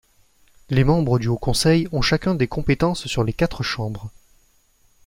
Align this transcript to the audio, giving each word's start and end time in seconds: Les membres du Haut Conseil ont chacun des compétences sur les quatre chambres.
Les 0.71 0.83
membres 0.83 1.19
du 1.19 1.27
Haut 1.27 1.37
Conseil 1.37 1.87
ont 1.91 2.01
chacun 2.01 2.33
des 2.33 2.47
compétences 2.47 3.05
sur 3.05 3.23
les 3.23 3.33
quatre 3.33 3.61
chambres. 3.61 4.09